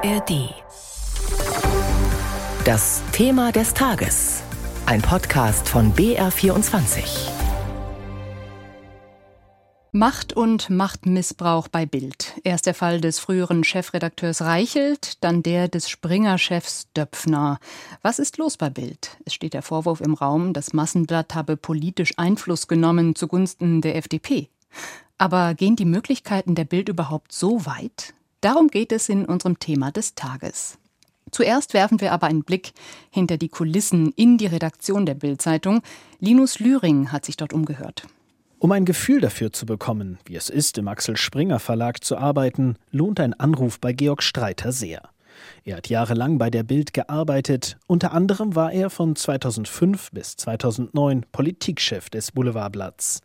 [0.00, 0.54] ARD.
[2.64, 4.44] Das Thema des Tages.
[4.86, 7.30] Ein Podcast von BR24.
[9.90, 12.34] Macht und Machtmissbrauch bei Bild.
[12.44, 17.58] Erst der Fall des früheren Chefredakteurs Reichelt, dann der des Springer-Chefs Döpfner.
[18.00, 19.16] Was ist los bei Bild?
[19.24, 24.48] Es steht der Vorwurf im Raum, das Massenblatt habe politisch Einfluss genommen zugunsten der FDP.
[25.16, 28.14] Aber gehen die Möglichkeiten der Bild überhaupt so weit?
[28.40, 30.78] Darum geht es in unserem Thema des Tages.
[31.32, 32.72] Zuerst werfen wir aber einen Blick
[33.10, 35.82] hinter die Kulissen in die Redaktion der Bild-Zeitung.
[36.20, 38.06] Linus Lühring hat sich dort umgehört.
[38.60, 42.76] Um ein Gefühl dafür zu bekommen, wie es ist, im Axel Springer Verlag zu arbeiten,
[42.90, 45.02] lohnt ein Anruf bei Georg Streiter sehr.
[45.64, 47.76] Er hat jahrelang bei der Bild gearbeitet.
[47.86, 53.20] Unter anderem war er von 2005 bis 2009 Politikchef des Boulevardblatts.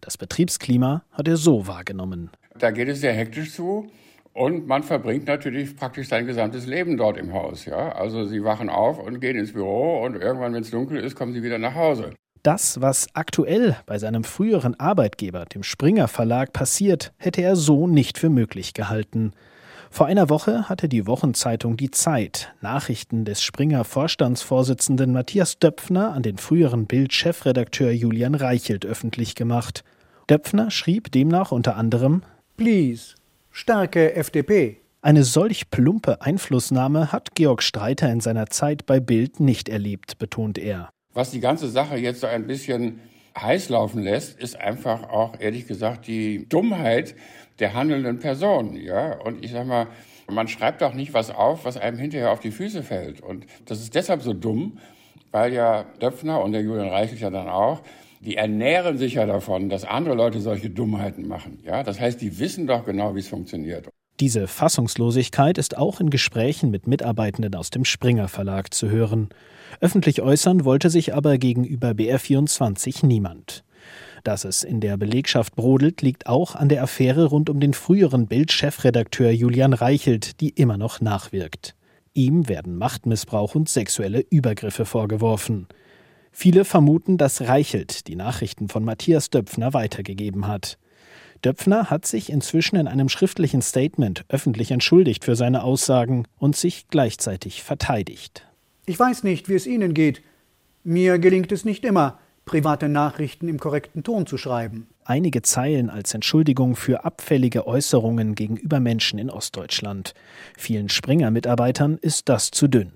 [0.00, 2.30] Das Betriebsklima hat er so wahrgenommen.
[2.58, 3.90] Da geht es sehr hektisch zu.
[4.32, 7.64] Und man verbringt natürlich praktisch sein gesamtes Leben dort im Haus.
[7.64, 7.92] Ja?
[7.92, 11.32] Also sie wachen auf und gehen ins Büro und irgendwann, wenn es dunkel ist, kommen
[11.32, 12.14] sie wieder nach Hause.
[12.42, 18.16] Das, was aktuell bei seinem früheren Arbeitgeber, dem Springer Verlag, passiert, hätte er so nicht
[18.16, 19.32] für möglich gehalten.
[19.90, 26.22] Vor einer Woche hatte die Wochenzeitung Die Zeit Nachrichten des Springer Vorstandsvorsitzenden Matthias Döpfner an
[26.22, 29.84] den früheren Bild-Chefredakteur Julian Reichelt öffentlich gemacht.
[30.30, 32.22] Döpfner schrieb demnach unter anderem
[32.56, 33.16] Please,
[33.52, 34.76] Starke FDP.
[35.02, 40.56] Eine solch plumpe Einflussnahme hat Georg Streiter in seiner Zeit bei Bild nicht erlebt, betont
[40.56, 40.90] er.
[41.14, 43.00] Was die ganze Sache jetzt so ein bisschen
[43.36, 47.16] heiß laufen lässt, ist einfach auch ehrlich gesagt die Dummheit
[47.58, 49.18] der handelnden Personen, ja.
[49.18, 49.88] Und ich sag mal,
[50.30, 53.20] man schreibt auch nicht was auf, was einem hinterher auf die Füße fällt.
[53.20, 54.78] Und das ist deshalb so dumm,
[55.32, 57.82] weil ja Döpfner und der Julian Reichelt ja dann auch
[58.20, 61.58] die ernähren sich ja davon, dass andere Leute solche Dummheiten machen.
[61.64, 63.88] Ja, das heißt, die wissen doch genau, wie es funktioniert.
[64.20, 69.30] Diese Fassungslosigkeit ist auch in Gesprächen mit Mitarbeitenden aus dem Springer Verlag zu hören.
[69.80, 73.64] Öffentlich äußern wollte sich aber gegenüber BR24 niemand.
[74.22, 78.26] Dass es in der Belegschaft brodelt, liegt auch an der Affäre rund um den früheren
[78.26, 81.74] Bild-Chefredakteur Julian Reichelt, die immer noch nachwirkt.
[82.12, 85.68] Ihm werden Machtmissbrauch und sexuelle Übergriffe vorgeworfen.
[86.32, 90.78] Viele vermuten, dass Reichelt die Nachrichten von Matthias Döpfner weitergegeben hat.
[91.44, 96.88] Döpfner hat sich inzwischen in einem schriftlichen Statement öffentlich entschuldigt für seine Aussagen und sich
[96.88, 98.46] gleichzeitig verteidigt.
[98.86, 100.22] Ich weiß nicht, wie es Ihnen geht.
[100.84, 104.86] Mir gelingt es nicht immer, private Nachrichten im korrekten Ton zu schreiben.
[105.04, 110.14] Einige Zeilen als Entschuldigung für abfällige Äußerungen gegenüber Menschen in Ostdeutschland.
[110.56, 112.92] Vielen Springer-Mitarbeitern ist das zu dünn.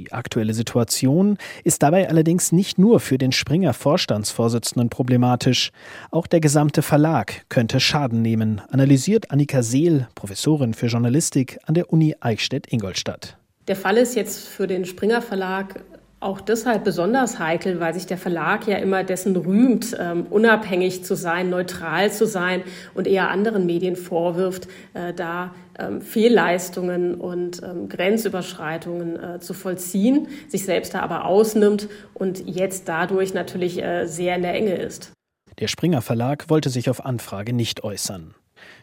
[0.00, 5.72] Die aktuelle Situation ist dabei allerdings nicht nur für den Springer Vorstandsvorsitzenden problematisch.
[6.10, 11.92] Auch der gesamte Verlag könnte Schaden nehmen, analysiert Annika Seel, Professorin für Journalistik an der
[11.92, 13.36] Uni Eichstätt-Ingolstadt.
[13.68, 15.82] Der Fall ist jetzt für den Springer Verlag
[16.20, 21.16] auch deshalb besonders heikel, weil sich der Verlag ja immer dessen rühmt, ähm, unabhängig zu
[21.16, 22.62] sein, neutral zu sein
[22.94, 30.28] und eher anderen Medien vorwirft, äh, da ähm, Fehlleistungen und ähm, Grenzüberschreitungen äh, zu vollziehen,
[30.46, 35.12] sich selbst da aber ausnimmt und jetzt dadurch natürlich äh, sehr in der Enge ist.
[35.58, 38.34] Der Springer Verlag wollte sich auf Anfrage nicht äußern.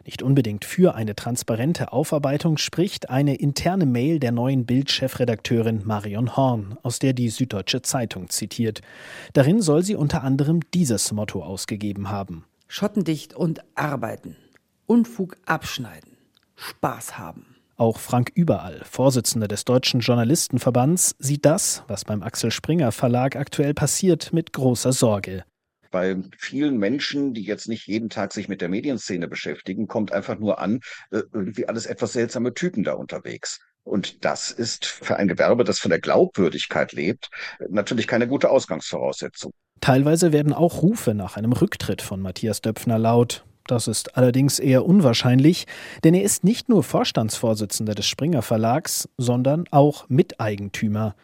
[0.06, 6.78] Nicht unbedingt für eine transparente Aufarbeitung spricht eine interne Mail der neuen Bild-Chefredakteurin Marion Horn,
[6.84, 8.82] aus der die Süddeutsche Zeitung zitiert.
[9.34, 12.46] Darin soll sie unter anderem dieses Motto ausgegeben haben.
[12.68, 14.36] Schottendicht und arbeiten.
[14.86, 16.18] Unfug abschneiden.
[16.56, 17.58] Spaß haben.
[17.78, 23.76] Auch Frank Überall, Vorsitzender des Deutschen Journalistenverbands, sieht das, was beim Axel Springer Verlag aktuell
[23.76, 25.44] passiert, mit großer Sorge.
[25.92, 30.40] Bei vielen Menschen, die jetzt nicht jeden Tag sich mit der Medienszene beschäftigen, kommt einfach
[30.40, 30.82] nur an,
[31.12, 33.60] äh, irgendwie alles etwas seltsame Typen da unterwegs.
[33.84, 37.30] Und das ist für ein Gewerbe, das von der Glaubwürdigkeit lebt,
[37.70, 39.54] natürlich keine gute Ausgangsvoraussetzung.
[39.80, 43.46] Teilweise werden auch Rufe nach einem Rücktritt von Matthias Döpfner laut.
[43.68, 45.68] Das ist allerdings eher unwahrscheinlich,
[46.04, 51.16] denn er ist nicht nur Vorstandsvorsitzender des Springer Verlags, sondern auch Miteigentümer.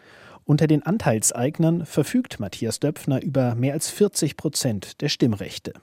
[0.46, 5.74] Unter den Anteilseignern verfügt Matthias Döpfner über mehr als 40 Prozent der Stimmrechte.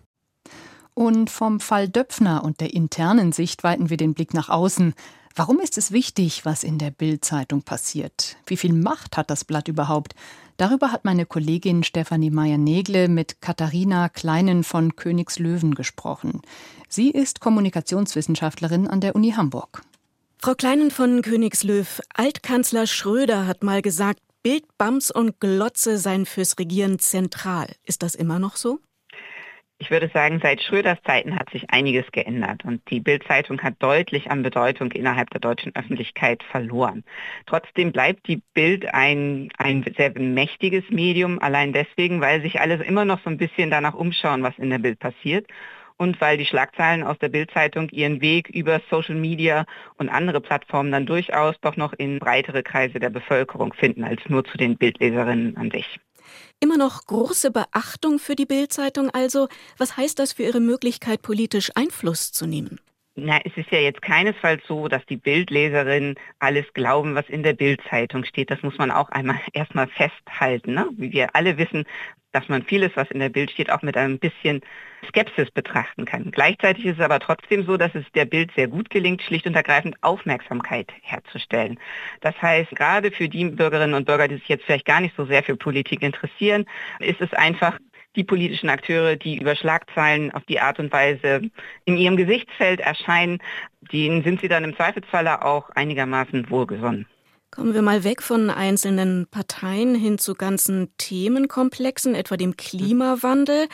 [0.94, 4.94] Und vom Fall Döpfner und der internen Sicht weiten wir den Blick nach außen.
[5.34, 8.36] Warum ist es wichtig, was in der Bild-Zeitung passiert?
[8.46, 10.14] Wie viel Macht hat das Blatt überhaupt?
[10.56, 16.42] Darüber hat meine Kollegin Stefanie Meyer-Negle mit Katharina Kleinen von Königslöwen gesprochen.
[16.88, 19.82] Sie ist Kommunikationswissenschaftlerin an der Uni Hamburg.
[20.38, 26.58] Frau Kleinen von Königslöw, Altkanzler Schröder hat mal gesagt, Bild, Bams und Glotze seien fürs
[26.58, 27.74] Regieren zentral.
[27.84, 28.78] Ist das immer noch so?
[29.76, 34.30] Ich würde sagen, seit Schröders Zeiten hat sich einiges geändert und die Bild-Zeitung hat deutlich
[34.30, 37.04] an Bedeutung innerhalb der deutschen Öffentlichkeit verloren.
[37.46, 43.04] Trotzdem bleibt die Bild ein, ein sehr mächtiges Medium, allein deswegen, weil sich alle immer
[43.04, 45.46] noch so ein bisschen danach umschauen, was in der Bild passiert
[46.00, 49.66] und weil die Schlagzeilen aus der Bild-Zeitung ihren Weg über Social Media
[49.98, 54.42] und andere Plattformen dann durchaus doch noch in breitere Kreise der Bevölkerung finden als nur
[54.46, 56.00] zu den Bildleserinnen an sich.
[56.58, 59.48] Immer noch große Beachtung für die Bildzeitung also.
[59.76, 62.80] Was heißt das für Ihre Möglichkeit, politisch Einfluss zu nehmen?
[63.16, 67.54] Na, es ist ja jetzt keinesfalls so, dass die Bildleserinnen alles glauben, was in der
[67.54, 68.50] Bildzeitung steht.
[68.50, 70.74] Das muss man auch einmal erstmal festhalten.
[70.74, 70.88] Ne?
[70.96, 71.84] Wie wir alle wissen,
[72.32, 74.60] dass man vieles, was in der Bild steht, auch mit einem bisschen
[75.08, 76.30] Skepsis betrachten kann.
[76.30, 79.56] Gleichzeitig ist es aber trotzdem so, dass es der Bild sehr gut gelingt, schlicht und
[79.56, 81.78] ergreifend Aufmerksamkeit herzustellen.
[82.20, 85.24] Das heißt, gerade für die Bürgerinnen und Bürger, die sich jetzt vielleicht gar nicht so
[85.24, 86.66] sehr für Politik interessieren,
[87.00, 87.78] ist es einfach
[88.16, 91.42] die politischen Akteure, die über Schlagzeilen auf die Art und Weise
[91.84, 93.38] in ihrem Gesichtsfeld erscheinen,
[93.92, 97.06] denen sind sie dann im Zweifelsfalle auch einigermaßen wohlgesonnen.
[97.50, 103.66] Kommen wir mal weg von einzelnen Parteien hin zu ganzen Themenkomplexen, etwa dem Klimawandel.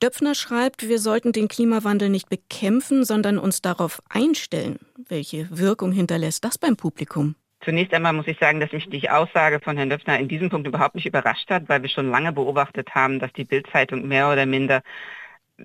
[0.00, 4.78] Döpfner schreibt, wir sollten den Klimawandel nicht bekämpfen, sondern uns darauf einstellen.
[5.08, 7.34] Welche Wirkung hinterlässt das beim Publikum?
[7.68, 10.66] Zunächst einmal muss ich sagen, dass mich die Aussage von Herrn Döpfner in diesem Punkt
[10.66, 14.46] überhaupt nicht überrascht hat, weil wir schon lange beobachtet haben, dass die Bildzeitung mehr oder
[14.46, 14.80] minder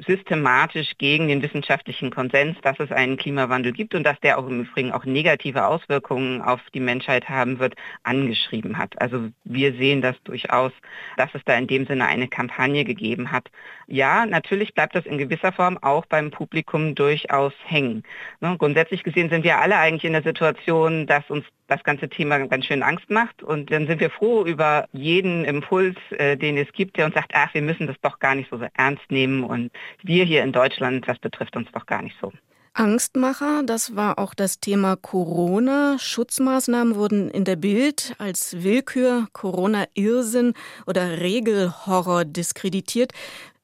[0.07, 4.61] systematisch gegen den wissenschaftlichen Konsens, dass es einen Klimawandel gibt und dass der auch im
[4.61, 8.99] Übrigen auch negative Auswirkungen auf die Menschheit haben wird, angeschrieben hat.
[8.99, 10.71] Also wir sehen das durchaus,
[11.17, 13.49] dass es da in dem Sinne eine Kampagne gegeben hat.
[13.87, 18.03] Ja, natürlich bleibt das in gewisser Form auch beim Publikum durchaus hängen.
[18.39, 22.39] Ne, grundsätzlich gesehen sind wir alle eigentlich in der Situation, dass uns das ganze Thema
[22.47, 23.41] ganz schön Angst macht.
[23.41, 27.31] Und dann sind wir froh über jeden Impuls, äh, den es gibt, der uns sagt,
[27.33, 29.43] ach, wir müssen das doch gar nicht so ernst nehmen.
[29.43, 32.31] Und wir hier in Deutschland, das betrifft uns doch gar nicht so.
[32.75, 35.97] Angstmacher, das war auch das Thema Corona.
[35.99, 40.53] Schutzmaßnahmen wurden in der Bild als Willkür, Corona-Irrsinn
[40.87, 43.11] oder Regelhorror diskreditiert.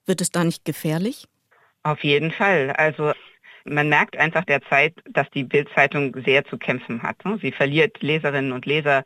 [0.05, 1.25] Wird es da nicht gefährlich?
[1.81, 2.71] Auf jeden Fall.
[2.77, 3.13] Also
[3.63, 7.17] man merkt einfach derzeit, dass die Bildzeitung sehr zu kämpfen hat.
[7.41, 9.03] Sie verliert Leserinnen und Leser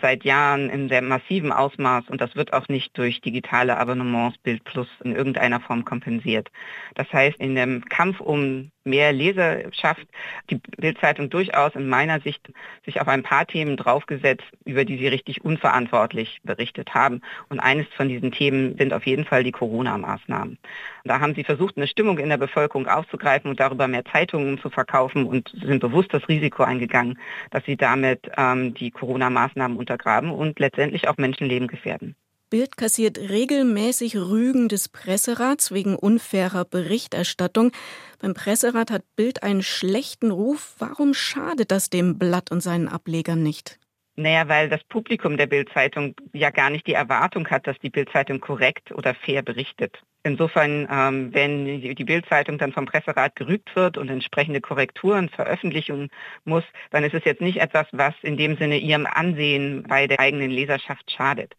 [0.00, 4.64] seit Jahren in sehr massivem Ausmaß und das wird auch nicht durch digitale Abonnements Bild
[4.64, 6.50] Plus in irgendeiner Form kompensiert.
[6.94, 10.06] Das heißt, in dem Kampf um mehr Leserschaft
[10.50, 12.52] die Bildzeitung durchaus in meiner Sicht
[12.84, 17.20] sich auf ein paar Themen draufgesetzt, über die sie richtig unverantwortlich berichtet haben.
[17.48, 20.58] Und eines von diesen Themen sind auf jeden Fall die Corona-Maßnahmen.
[21.04, 24.70] Da haben sie versucht, eine Stimmung in der Bevölkerung aufzugreifen und darüber mehr Zeitungen zu
[24.70, 27.18] verkaufen und sind bewusst das Risiko eingegangen,
[27.50, 32.16] dass sie damit ähm, die Corona-Maßnahmen untergraben und letztendlich auch Menschenleben gefährden.
[32.52, 37.72] Bild kassiert regelmäßig Rügen des Presserats wegen unfairer Berichterstattung.
[38.20, 40.74] Beim Presserat hat Bild einen schlechten Ruf.
[40.78, 43.78] Warum schadet das dem Blatt und seinen Ablegern nicht?
[44.16, 48.40] Naja, weil das Publikum der Bildzeitung ja gar nicht die Erwartung hat, dass die Bildzeitung
[48.40, 50.02] korrekt oder fair berichtet.
[50.24, 56.10] Insofern, ähm, wenn die Bildzeitung dann vom Presserat gerügt wird und entsprechende Korrekturen veröffentlichen
[56.44, 60.20] muss, dann ist es jetzt nicht etwas, was in dem Sinne ihrem Ansehen bei der
[60.20, 61.56] eigenen Leserschaft schadet.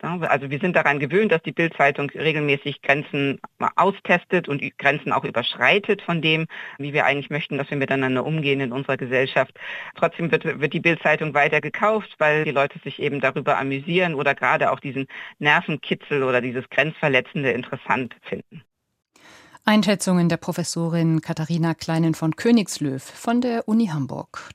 [0.00, 3.40] Also wir sind daran gewöhnt, dass die Bildzeitung regelmäßig Grenzen
[3.74, 6.46] austestet und Grenzen auch überschreitet von dem,
[6.78, 9.58] wie wir eigentlich möchten, dass wir miteinander umgehen in unserer Gesellschaft.
[9.96, 14.36] Trotzdem wird, wird die Bildzeitung weiter gekauft, weil die Leute sich eben darüber amüsieren oder
[14.36, 15.08] gerade auch diesen
[15.40, 18.62] Nervenkitzel oder dieses Grenzverletzende interessant finden.
[19.64, 24.40] Einschätzungen der Professorin Katharina Kleinen von Königslöw von der Uni Hamburg.